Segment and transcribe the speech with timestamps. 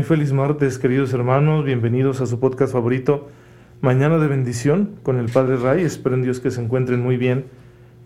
[0.00, 1.62] Muy feliz martes, queridos hermanos.
[1.62, 3.28] Bienvenidos a su podcast favorito,
[3.82, 5.82] Mañana de Bendición, con el Padre Ray.
[5.84, 7.44] Espero en Dios que se encuentren muy bien,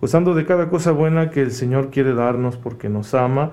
[0.01, 3.53] gozando de cada cosa buena que el Señor quiere darnos porque nos ama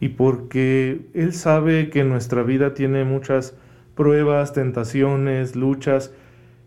[0.00, 3.56] y porque Él sabe que nuestra vida tiene muchas
[3.94, 6.12] pruebas, tentaciones, luchas.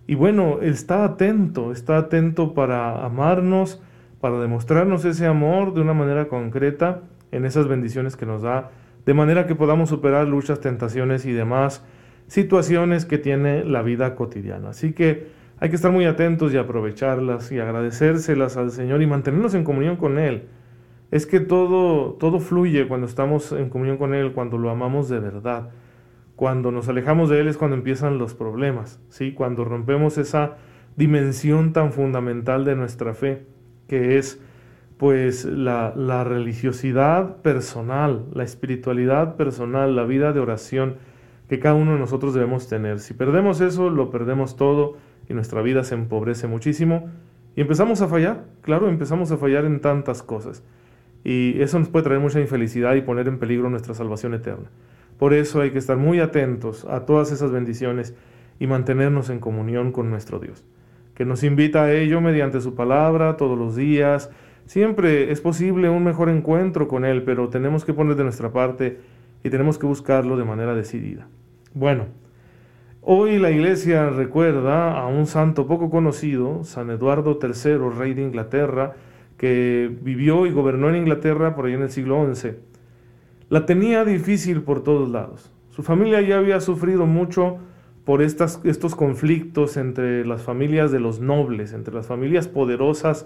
[0.07, 3.81] Y bueno, Él está atento, está atento para amarnos,
[4.21, 7.01] para demostrarnos ese amor de una manera concreta
[7.33, 8.71] en esas bendiciones que nos da
[9.05, 11.83] de manera que podamos superar luchas, tentaciones y demás
[12.27, 14.69] situaciones que tiene la vida cotidiana.
[14.69, 15.27] Así que
[15.59, 19.97] hay que estar muy atentos y aprovecharlas y agradecérselas al Señor y mantenernos en comunión
[19.97, 20.45] con Él.
[21.11, 25.19] Es que todo, todo fluye cuando estamos en comunión con Él, cuando lo amamos de
[25.19, 25.71] verdad.
[26.37, 29.33] Cuando nos alejamos de Él es cuando empiezan los problemas, ¿sí?
[29.33, 30.55] cuando rompemos esa
[30.95, 33.45] dimensión tan fundamental de nuestra fe,
[33.87, 34.41] que es
[35.01, 40.97] pues la, la, religiosidad personal, la espiritualidad personal, la vida de oración
[41.49, 42.99] que cada uno de nosotros debemos tener.
[42.99, 47.09] Si perdemos eso, lo perdemos todo y nuestra vida se empobrece muchísimo
[47.55, 50.61] y empezamos a fallar, claro, empezamos a fallar en tantas cosas.
[51.23, 54.69] Y eso nos puede traer mucha infelicidad y poner en peligro nuestra salvación eterna.
[55.17, 58.13] Por eso hay que estar muy atentos a todas esas bendiciones
[58.59, 60.63] y mantenernos en comunión con nuestro Dios,
[61.15, 64.29] que nos invita a ello mediante su palabra todos los días,
[64.65, 68.99] Siempre es posible un mejor encuentro con Él, pero tenemos que poner de nuestra parte
[69.43, 71.27] y tenemos que buscarlo de manera decidida.
[71.73, 72.05] Bueno,
[73.01, 78.93] hoy la iglesia recuerda a un santo poco conocido, San Eduardo III, rey de Inglaterra,
[79.37, 82.51] que vivió y gobernó en Inglaterra por ahí en el siglo XI.
[83.49, 85.51] La tenía difícil por todos lados.
[85.71, 87.57] Su familia ya había sufrido mucho
[88.05, 93.25] por estos conflictos entre las familias de los nobles, entre las familias poderosas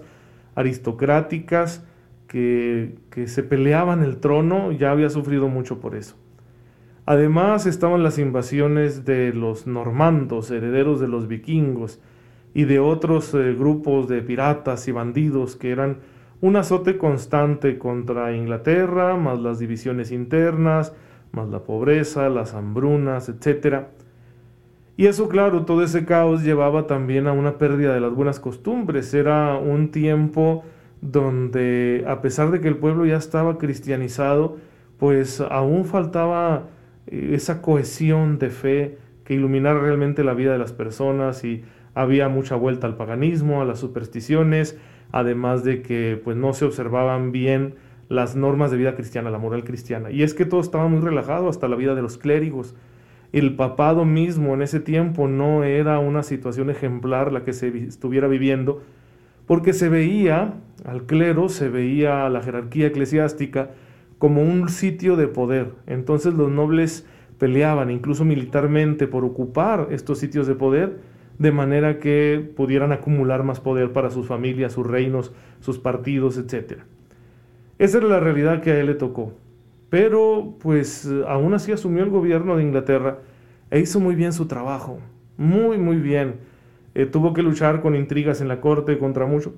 [0.56, 1.86] aristocráticas
[2.26, 6.16] que, que se peleaban el trono, ya había sufrido mucho por eso.
[7.04, 12.00] Además estaban las invasiones de los normandos, herederos de los vikingos,
[12.56, 15.98] y de otros eh, grupos de piratas y bandidos que eran
[16.40, 20.94] un azote constante contra Inglaterra, más las divisiones internas,
[21.32, 23.88] más la pobreza, las hambrunas, etc.
[24.96, 29.12] Y eso, claro, todo ese caos llevaba también a una pérdida de las buenas costumbres.
[29.12, 30.64] Era un tiempo
[31.02, 34.56] donde, a pesar de que el pueblo ya estaba cristianizado,
[34.98, 36.68] pues aún faltaba
[37.06, 41.62] eh, esa cohesión de fe que iluminara realmente la vida de las personas y
[41.94, 44.78] había mucha vuelta al paganismo, a las supersticiones,
[45.12, 47.74] además de que pues no se observaban bien
[48.08, 50.10] las normas de vida cristiana, la moral cristiana.
[50.10, 52.74] Y es que todo estaba muy relajado, hasta la vida de los clérigos.
[53.36, 58.28] El papado mismo en ese tiempo no era una situación ejemplar la que se estuviera
[58.28, 58.80] viviendo,
[59.44, 60.54] porque se veía
[60.86, 63.72] al clero, se veía a la jerarquía eclesiástica
[64.16, 65.72] como un sitio de poder.
[65.86, 70.96] Entonces los nobles peleaban incluso militarmente por ocupar estos sitios de poder,
[71.38, 76.84] de manera que pudieran acumular más poder para sus familias, sus reinos, sus partidos, etc.
[77.78, 79.34] Esa era la realidad que a él le tocó.
[79.96, 83.20] Pero pues aún así asumió el gobierno de Inglaterra
[83.70, 84.98] e hizo muy bien su trabajo,
[85.38, 86.34] muy muy bien.
[86.94, 89.54] Eh, tuvo que luchar con intrigas en la corte contra muchos,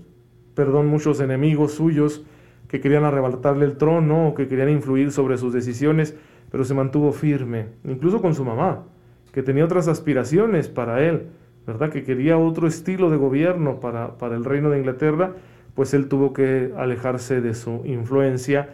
[0.55, 2.25] perdón, muchos enemigos suyos
[2.69, 6.17] que querían arrebatarle el trono o que querían influir sobre sus decisiones,
[6.53, 8.85] pero se mantuvo firme, incluso con su mamá,
[9.33, 11.31] que tenía otras aspiraciones para él,
[11.67, 11.91] ¿verdad?
[11.91, 15.33] Que quería otro estilo de gobierno para, para el reino de Inglaterra,
[15.75, 18.69] pues él tuvo que alejarse de su influencia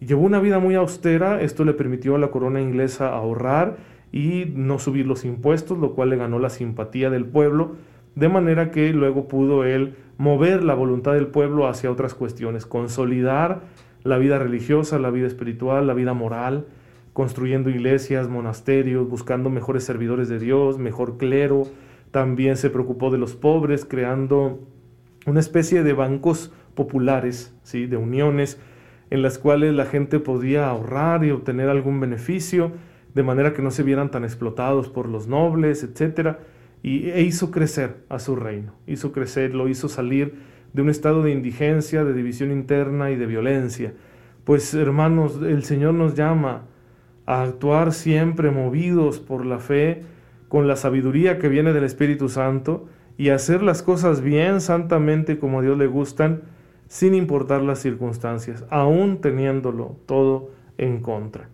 [0.00, 3.76] Llevó una vida muy austera, esto le permitió a la corona inglesa ahorrar
[4.12, 7.76] y no subir los impuestos, lo cual le ganó la simpatía del pueblo,
[8.14, 13.62] de manera que luego pudo él mover la voluntad del pueblo hacia otras cuestiones, consolidar
[14.04, 16.66] la vida religiosa, la vida espiritual, la vida moral,
[17.12, 21.64] construyendo iglesias, monasterios, buscando mejores servidores de Dios, mejor clero,
[22.10, 24.60] también se preocupó de los pobres, creando
[25.26, 27.86] una especie de bancos populares, ¿sí?
[27.86, 28.60] de uniones,
[29.10, 32.72] en las cuales la gente podía ahorrar y obtener algún beneficio,
[33.14, 36.36] de manera que no se vieran tan explotados por los nobles, etc.
[36.82, 40.34] Y, e hizo crecer a su reino, hizo crecer, lo hizo salir
[40.72, 43.94] de un estado de indigencia, de división interna y de violencia.
[44.44, 46.62] Pues hermanos, el Señor nos llama
[47.26, 50.02] a actuar siempre movidos por la fe,
[50.48, 52.86] con la sabiduría que viene del Espíritu Santo,
[53.16, 56.42] y hacer las cosas bien, santamente, como a Dios le gustan,
[56.88, 61.48] sin importar las circunstancias, aún teniéndolo todo en contra.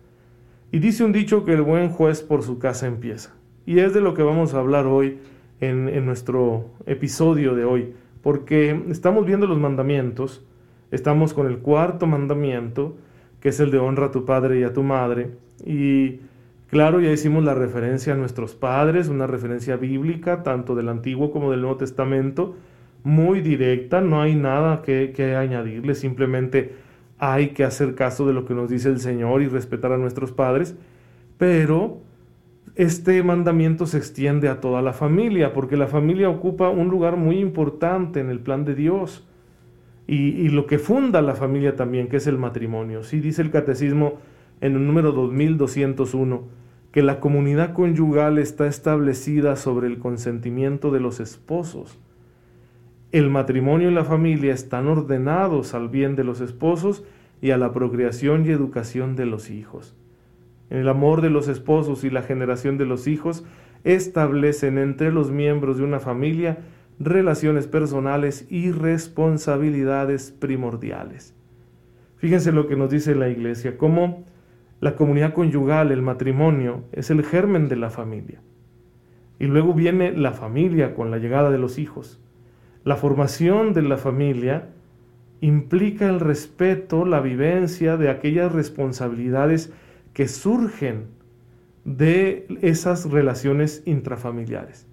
[0.71, 3.33] Y dice un dicho que el buen juez por su casa empieza.
[3.65, 5.19] Y es de lo que vamos a hablar hoy
[5.59, 10.45] en, en nuestro episodio de hoy, porque estamos viendo los mandamientos,
[10.91, 12.95] estamos con el cuarto mandamiento,
[13.39, 15.31] que es el de honra a tu padre y a tu madre,
[15.65, 16.19] y
[16.69, 21.51] claro, ya hicimos la referencia a nuestros padres, una referencia bíblica, tanto del Antiguo como
[21.51, 22.55] del Nuevo Testamento,
[23.03, 26.75] muy directa, no hay nada que, añadirle, simplemente
[27.17, 30.31] hay que hacer caso de lo que nos dice el Señor y respetar a nuestros
[30.31, 30.75] padres,
[31.37, 32.01] pero
[32.75, 37.39] este mandamiento se extiende a toda la familia, porque la familia ocupa un lugar muy
[37.39, 39.27] importante en el plan de Dios.
[40.07, 43.03] Y, y, lo que funda la familia también, que es el matrimonio.
[43.03, 44.15] Sí dice el catecismo
[44.59, 46.43] en el número 2201,
[46.91, 51.99] que la comunidad conyugal está establecida sobre el consentimiento de los esposos.
[53.11, 57.03] El matrimonio y la familia están ordenados al bien de los esposos
[57.41, 59.97] y a la procreación y educación de los hijos.
[60.69, 63.43] El amor de los esposos y la generación de los hijos
[63.83, 66.59] establecen entre los miembros de una familia
[66.99, 71.35] relaciones personales y responsabilidades primordiales.
[72.15, 74.23] Fíjense lo que nos dice la iglesia, cómo
[74.79, 78.39] la comunidad conyugal, el matrimonio, es el germen de la familia.
[79.37, 82.21] Y luego viene la familia con la llegada de los hijos.
[82.83, 84.69] La formación de la familia
[85.39, 89.71] implica el respeto, la vivencia de aquellas responsabilidades
[90.13, 91.05] que surgen
[91.85, 94.87] de esas relaciones intrafamiliares.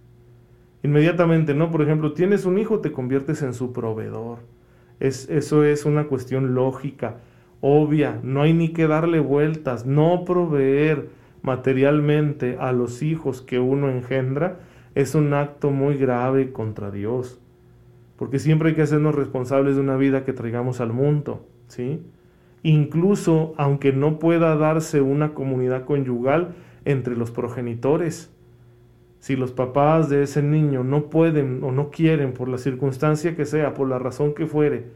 [0.83, 1.71] Inmediatamente, ¿no?
[1.71, 4.39] Por ejemplo, tienes un hijo, te conviertes en su proveedor.
[5.01, 7.19] Es, eso es una cuestión lógica
[7.61, 11.09] obvia, no hay ni que darle vueltas, no proveer
[11.43, 14.61] materialmente a los hijos que uno engendra
[14.95, 17.41] es un acto muy grave contra Dios,
[18.19, 22.03] porque siempre hay que hacernos responsables de una vida que traigamos al mundo, ¿sí?
[22.65, 28.35] Incluso aunque no pueda darse una comunidad conyugal entre los progenitores,
[29.21, 33.45] si los papás de ese niño no pueden o no quieren, por la circunstancia que
[33.45, 34.87] sea, por la razón que fuere,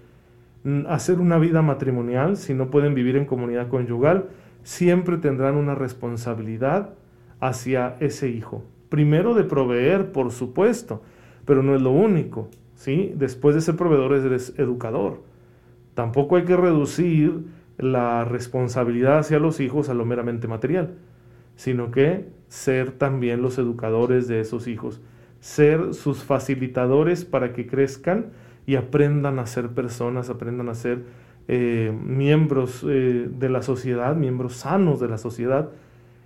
[0.88, 4.30] hacer una vida matrimonial, si no pueden vivir en comunidad conyugal,
[4.64, 6.94] siempre tendrán una responsabilidad
[7.40, 8.64] hacia ese hijo.
[8.88, 11.02] Primero de proveer, por supuesto,
[11.44, 12.48] pero no es lo único.
[12.82, 13.12] ¿Sí?
[13.14, 15.20] Después de ser proveedor eres educador.
[15.94, 17.44] Tampoco hay que reducir
[17.78, 20.94] la responsabilidad hacia los hijos a lo meramente material,
[21.54, 25.00] sino que ser también los educadores de esos hijos,
[25.38, 28.32] ser sus facilitadores para que crezcan
[28.66, 31.04] y aprendan a ser personas, aprendan a ser
[31.46, 35.70] eh, miembros eh, de la sociedad, miembros sanos de la sociedad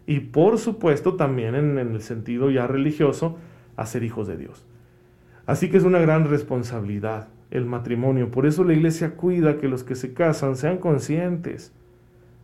[0.06, 3.36] y por supuesto también en, en el sentido ya religioso,
[3.76, 4.66] a ser hijos de Dios.
[5.46, 8.30] Así que es una gran responsabilidad el matrimonio.
[8.30, 11.72] Por eso la iglesia cuida que los que se casan sean conscientes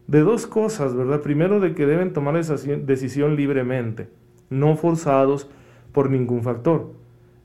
[0.07, 1.21] de dos cosas, ¿verdad?
[1.21, 4.09] Primero, de que deben tomar esa decisión libremente,
[4.51, 5.49] no forzados
[5.93, 6.93] por ningún factor.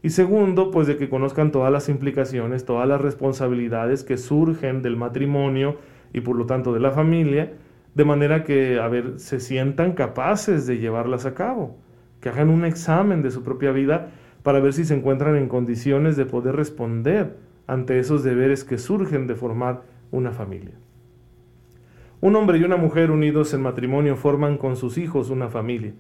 [0.04, 4.96] Y segundo, pues de que conozcan todas las implicaciones, todas las responsabilidades que surgen del
[4.96, 5.78] matrimonio
[6.14, 7.54] y por lo tanto de la familia,
[7.96, 11.78] de manera que, a ver, se sientan capaces de llevarlas a cabo,
[12.22, 14.12] que hagan un examen de su propia vida
[14.48, 17.36] para ver si se encuentran en condiciones de poder responder
[17.68, 20.76] ante esos deberes que surgen de formar una familia.
[22.22, 25.96] Un hombre y una mujer unidos en matrimonio forman con sus hijos una familia.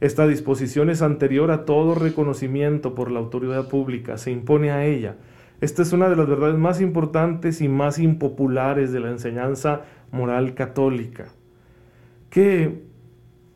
[0.00, 5.16] Esta disposición es anterior a todo reconocimiento por la autoridad pública, se impone a ella.
[5.60, 9.80] Esta es una de las verdades más importantes y más impopulares de la enseñanza
[10.12, 11.32] moral católica.
[12.30, 12.84] Que,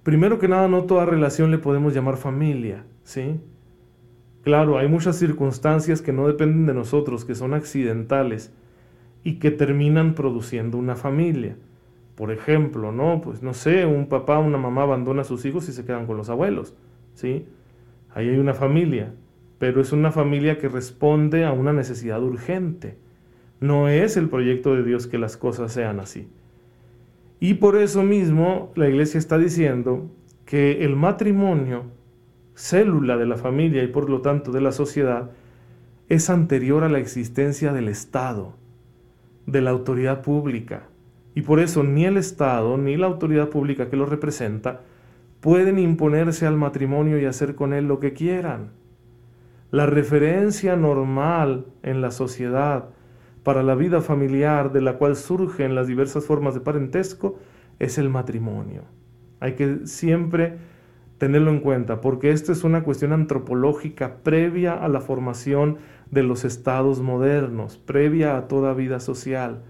[0.03, 3.39] primero que nada, no toda relación le podemos llamar familia, ¿sí?
[4.45, 8.53] Claro, hay muchas circunstancias que no dependen de nosotros, que son accidentales
[9.25, 11.57] y que terminan produciendo una familia.
[12.15, 13.23] Por ejemplo, ¿no?
[13.23, 16.19] Pues no sé, un papá, una mamá abandona a sus hijos y se quedan con
[16.19, 16.75] los abuelos,
[17.15, 17.47] ¿sí?
[18.15, 19.15] Ahí hay una familia,
[19.59, 22.99] pero es una familia que responde a una necesidad urgente.
[23.61, 26.29] No es el proyecto de Dios que las cosas sean así.
[27.41, 30.11] Y por eso mismo la iglesia está diciendo
[30.45, 31.85] que el matrimonio,
[32.55, 35.31] célula de la familia y por lo tanto de la sociedad,
[36.09, 38.55] es anterior a la existencia del Estado,
[39.47, 40.89] de la autoridad pública,
[41.35, 44.83] y por eso ni el Estado ni la autoridad pública que lo representa
[45.41, 48.71] pueden imponerse al matrimonio y hacer con él lo que quieran.
[49.71, 52.91] La referencia normal en la sociedad
[53.43, 57.39] para la vida familiar de la cual surgen las diversas formas de parentesco
[57.79, 58.85] es el matrimonio.
[59.41, 60.57] Hay que siempre
[61.19, 65.79] tenerlo en cuenta, porque esta es una cuestión antropológica previa a la formación
[66.11, 69.63] de los estados modernos, previa a toda vida social,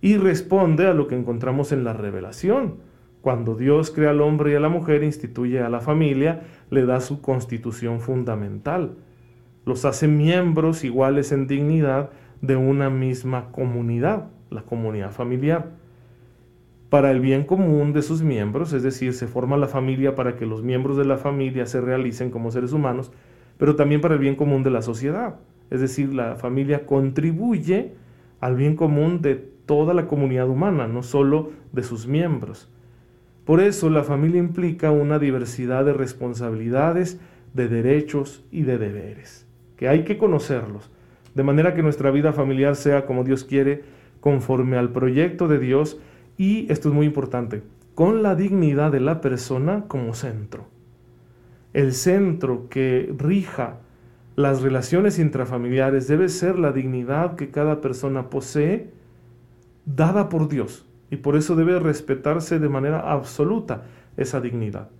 [0.00, 2.76] y responde a lo que encontramos en la revelación.
[3.22, 7.00] Cuando Dios crea al hombre y a la mujer, instituye a la familia, le da
[7.00, 8.96] su constitución fundamental,
[9.64, 15.85] los hace miembros iguales en dignidad de una misma comunidad, la comunidad familiar
[16.96, 20.46] para el bien común de sus miembros, es decir, se forma la familia para que
[20.46, 23.12] los miembros de la familia se realicen como seres humanos,
[23.58, 25.34] pero también para el bien común de la sociedad.
[25.68, 27.92] Es decir, la familia contribuye
[28.40, 32.72] al bien común de toda la comunidad humana, no solo de sus miembros.
[33.44, 37.20] Por eso la familia implica una diversidad de responsabilidades,
[37.52, 40.90] de derechos y de deberes, que hay que conocerlos,
[41.34, 43.82] de manera que nuestra vida familiar sea como Dios quiere,
[44.20, 46.00] conforme al proyecto de Dios,
[46.36, 47.62] y esto es muy importante,
[47.94, 50.66] con la dignidad de la persona como centro.
[51.72, 53.78] El centro que rija
[54.36, 58.90] las relaciones intrafamiliares debe ser la dignidad que cada persona posee,
[59.86, 63.84] dada por Dios, y por eso debe respetarse de manera absoluta
[64.16, 64.90] esa dignidad,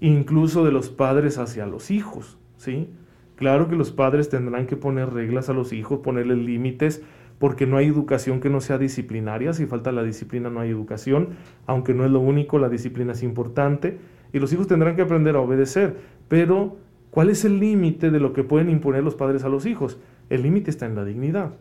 [0.00, 2.88] incluso de los padres hacia los hijos, ¿sí?
[3.34, 7.02] Claro que los padres tendrán que poner reglas a los hijos, ponerles límites,
[7.38, 11.30] porque no hay educación que no sea disciplinaria, si falta la disciplina no hay educación,
[11.66, 13.98] aunque no es lo único, la disciplina es importante,
[14.32, 15.96] y los hijos tendrán que aprender a obedecer,
[16.28, 16.76] pero
[17.10, 19.98] ¿cuál es el límite de lo que pueden imponer los padres a los hijos?
[20.30, 21.52] El límite está en la dignidad.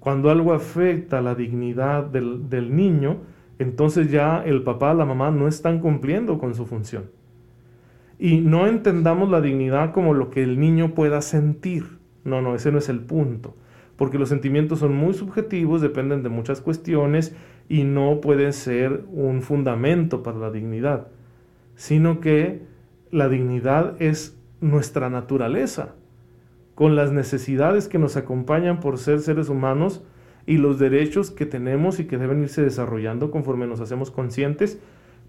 [0.00, 3.18] Cuando algo afecta la dignidad del, del niño,
[3.58, 7.04] entonces ya el papá, la mamá no están cumpliendo con su función.
[8.18, 11.98] Y no entendamos la dignidad como lo que el niño pueda sentir.
[12.24, 13.54] No, no, ese no es el punto
[13.96, 17.34] porque los sentimientos son muy subjetivos, dependen de muchas cuestiones
[17.68, 21.08] y no pueden ser un fundamento para la dignidad,
[21.74, 22.62] sino que
[23.10, 25.94] la dignidad es nuestra naturaleza,
[26.74, 30.02] con las necesidades que nos acompañan por ser seres humanos
[30.46, 34.78] y los derechos que tenemos y que deben irse desarrollando conforme nos hacemos conscientes,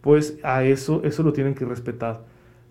[0.02, 2.26] pues a eso eso lo tienen que respetar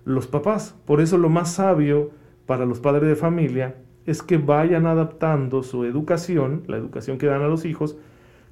[0.04, 0.76] los papás.
[0.84, 2.10] Por eso lo más sabio
[2.44, 3.76] para los padres de familia
[4.06, 7.96] es que vayan adaptando su educación, la educación que dan a los hijos,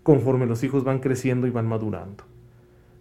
[0.02, 2.24] conforme los hijos van creciendo y van madurando.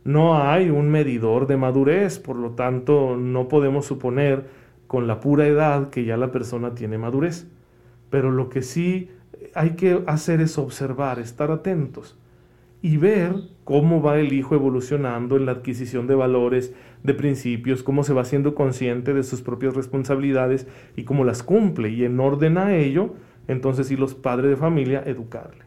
[0.03, 4.47] No hay un medidor de madurez, por lo tanto no podemos suponer
[4.87, 7.47] con la pura edad que ya la persona tiene madurez.
[8.09, 9.09] Pero lo que sí
[9.55, 12.17] hay que hacer es observar, estar atentos
[12.83, 18.03] y ver cómo va el hijo evolucionando en la adquisición de valores, de principios, cómo
[18.03, 21.89] se va siendo consciente de sus propias responsabilidades y cómo las cumple.
[21.91, 23.13] Y en orden a ello,
[23.47, 25.63] entonces sí los padres de familia educarle.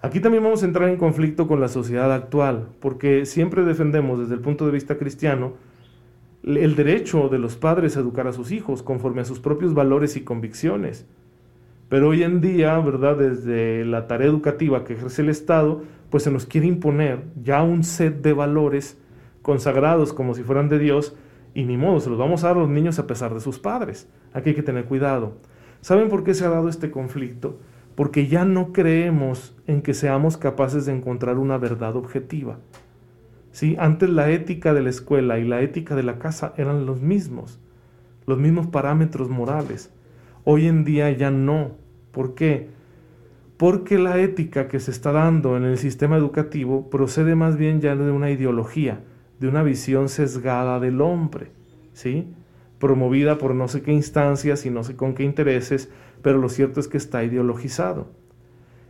[0.00, 4.34] Aquí también vamos a entrar en conflicto con la sociedad actual, porque siempre defendemos desde
[4.34, 5.52] el punto de vista cristiano
[6.42, 10.16] el derecho de los padres a educar a sus hijos conforme a sus propios valores
[10.16, 11.06] y convicciones.
[11.88, 13.16] Pero hoy en día, ¿verdad?
[13.16, 15.82] Desde la tarea educativa que ejerce el Estado,
[16.16, 18.96] pues se nos quiere imponer ya un set de valores
[19.42, 21.14] consagrados como si fueran de Dios
[21.52, 23.58] y ni modo, se los vamos a dar a los niños a pesar de sus
[23.58, 24.08] padres.
[24.32, 25.36] Aquí hay que tener cuidado.
[25.82, 27.58] ¿Saben por qué se ha dado este conflicto?
[27.96, 32.60] Porque ya no creemos en que seamos capaces de encontrar una verdad objetiva.
[33.52, 33.76] ¿Sí?
[33.78, 37.60] Antes la ética de la escuela y la ética de la casa eran los mismos,
[38.24, 39.92] los mismos parámetros morales.
[40.44, 41.72] Hoy en día ya no.
[42.10, 42.70] ¿Por qué?
[43.56, 47.96] Porque la ética que se está dando en el sistema educativo procede más bien ya
[47.96, 49.00] de una ideología,
[49.40, 51.50] de una visión sesgada del hombre,
[51.92, 52.26] ¿sí?
[52.78, 55.90] promovida por no sé qué instancias y no sé con qué intereses,
[56.22, 58.08] pero lo cierto es que está ideologizado.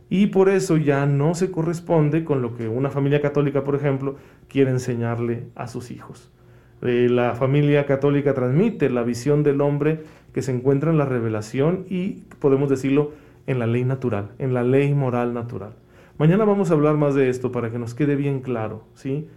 [0.09, 4.15] Y por eso ya no se corresponde con lo que una familia católica, por ejemplo,
[4.47, 6.31] quiere enseñarle a sus hijos.
[6.81, 10.01] Eh, la familia católica transmite la visión del hombre
[10.33, 13.11] que se encuentra en la revelación y, podemos decirlo,
[13.47, 15.73] en la ley natural, en la ley moral natural.
[16.19, 19.27] Mañana vamos a hablar más de esto para que nos quede bien claro, ¿sí?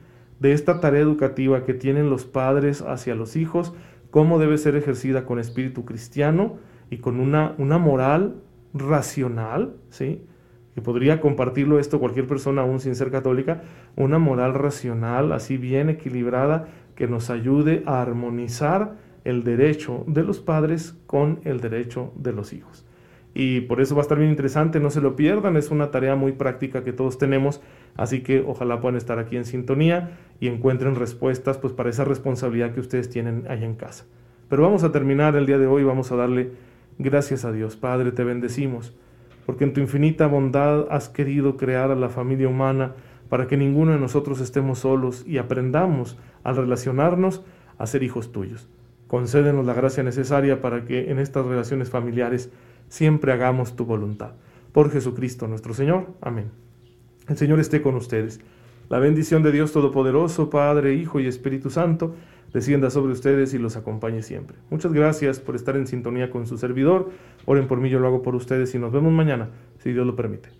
[0.40, 3.72] De esta tarea educativa que tienen los padres hacia los hijos,
[4.10, 6.56] cómo debe ser ejercida con espíritu cristiano
[6.90, 8.42] y con una, una moral
[8.74, 10.24] racional, ¿sí?
[10.74, 13.62] Que podría compartirlo esto cualquier persona aún sin ser católica,
[13.96, 20.40] una moral racional, así bien equilibrada, que nos ayude a armonizar el derecho de los
[20.40, 22.86] padres con el derecho de los hijos
[23.34, 26.16] y por eso va a estar bien interesante, no se lo pierdan, es una tarea
[26.16, 27.60] muy práctica que todos tenemos,
[27.96, 32.72] así que ojalá puedan estar aquí en sintonía y encuentren respuestas pues para esa responsabilidad
[32.72, 34.04] que ustedes tienen ahí en casa.
[34.48, 36.50] Pero vamos a terminar el día de hoy, vamos a darle
[37.02, 38.94] Gracias a Dios, Padre, te bendecimos,
[39.46, 42.92] porque en tu infinita bondad has querido crear a la familia humana
[43.30, 47.42] para que ninguno de nosotros estemos solos y aprendamos al relacionarnos
[47.78, 48.68] a ser hijos tuyos.
[49.06, 52.52] Concédenos la gracia necesaria para que en estas relaciones familiares
[52.90, 54.32] siempre hagamos tu voluntad.
[54.72, 56.08] Por Jesucristo nuestro Señor.
[56.20, 56.50] Amén.
[57.28, 58.40] El Señor esté con ustedes.
[58.90, 62.14] La bendición de Dios Todopoderoso, Padre, Hijo y Espíritu Santo,
[62.52, 64.58] descienda sobre ustedes y los acompañe siempre.
[64.68, 67.10] Muchas gracias por estar en sintonía con su servidor.
[67.46, 70.16] Oren por mí, yo lo hago por ustedes y nos vemos mañana, si Dios lo
[70.16, 70.50] permite.